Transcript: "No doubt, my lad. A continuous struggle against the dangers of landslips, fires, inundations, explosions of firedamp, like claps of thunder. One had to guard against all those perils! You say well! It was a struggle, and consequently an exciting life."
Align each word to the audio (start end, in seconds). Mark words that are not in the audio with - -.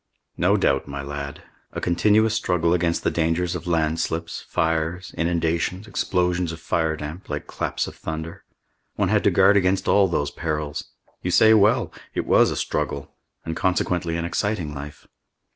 "No 0.35 0.57
doubt, 0.57 0.87
my 0.87 1.03
lad. 1.03 1.43
A 1.73 1.79
continuous 1.79 2.33
struggle 2.33 2.73
against 2.73 3.03
the 3.03 3.11
dangers 3.11 3.53
of 3.53 3.67
landslips, 3.67 4.41
fires, 4.49 5.13
inundations, 5.15 5.85
explosions 5.85 6.51
of 6.51 6.59
firedamp, 6.59 7.29
like 7.29 7.45
claps 7.45 7.85
of 7.85 7.95
thunder. 7.95 8.43
One 8.95 9.09
had 9.09 9.23
to 9.25 9.29
guard 9.29 9.57
against 9.57 9.87
all 9.87 10.07
those 10.07 10.31
perils! 10.31 10.85
You 11.21 11.29
say 11.29 11.53
well! 11.53 11.93
It 12.15 12.25
was 12.25 12.49
a 12.49 12.55
struggle, 12.55 13.13
and 13.45 13.55
consequently 13.55 14.17
an 14.17 14.25
exciting 14.25 14.73
life." 14.73 15.05